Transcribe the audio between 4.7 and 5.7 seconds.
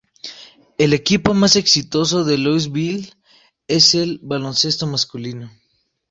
masculino.